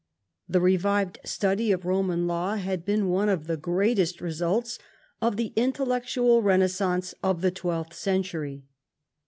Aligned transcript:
The 0.49 0.59
revived 0.59 1.19
study 1.25 1.71
of 1.71 1.85
Roman 1.85 2.25
law 2.25 2.55
had 2.55 2.83
been 2.83 3.07
one 3.07 3.29
of 3.29 3.45
the 3.45 3.55
greatest 3.55 4.19
results 4.19 4.79
of 5.21 5.37
the 5.37 5.53
intellectual 5.55 6.41
renaissance 6.41 7.13
of 7.21 7.41
the 7.41 7.51
twelfth 7.51 7.93
century. 7.93 8.63